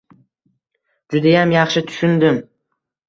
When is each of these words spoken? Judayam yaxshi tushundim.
Judayam 1.15 1.53
yaxshi 1.57 1.85
tushundim. 1.91 2.45